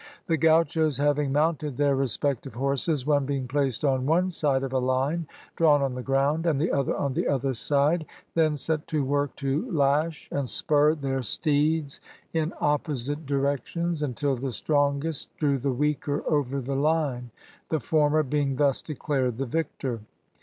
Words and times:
The 0.25 0.35
gauchos 0.35 0.97
having 0.97 1.31
mounted 1.31 1.77
their 1.77 1.95
respective 1.95 2.55
horses, 2.55 3.05
one 3.05 3.27
being 3.27 3.47
placed 3.47 3.85
on 3.85 4.07
one 4.07 4.31
side 4.31 4.63
of 4.63 4.73
a 4.73 4.79
line, 4.79 5.27
drawn 5.55 5.83
on 5.83 5.93
the 5.93 6.01
ground, 6.01 6.47
and 6.47 6.59
the 6.59 6.71
other 6.71 6.97
on 6.97 7.13
the 7.13 7.27
other 7.27 7.53
side, 7.53 8.07
then 8.33 8.57
set 8.57 8.87
to 8.87 9.05
work 9.05 9.35
to 9.35 9.71
lash 9.71 10.27
and 10.31 10.49
spur 10.49 10.95
their 10.95 11.21
steeds 11.21 12.01
in 12.33 12.51
opposite 12.59 13.27
directions 13.27 14.01
until 14.01 14.35
the 14.35 14.51
strongest 14.53 15.37
drew 15.37 15.59
the 15.59 15.69
weaker 15.71 16.23
over 16.27 16.59
the 16.59 16.75
line, 16.75 17.29
the 17.69 17.79
former 17.79 18.23
being 18.23 18.55
thus 18.55 18.81
declared 18.81 19.37
the 19.37 19.45
victor. 19.45 20.01